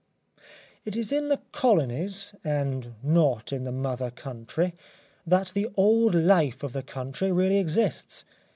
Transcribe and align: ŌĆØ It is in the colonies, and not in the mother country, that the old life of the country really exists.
ŌĆØ 0.37 0.41
It 0.85 0.95
is 0.95 1.11
in 1.11 1.29
the 1.29 1.41
colonies, 1.51 2.33
and 2.43 2.95
not 3.03 3.53
in 3.53 3.65
the 3.65 3.71
mother 3.71 4.09
country, 4.09 4.73
that 5.27 5.49
the 5.49 5.69
old 5.75 6.15
life 6.15 6.63
of 6.63 6.73
the 6.73 6.81
country 6.81 7.31
really 7.31 7.59
exists. 7.59 8.25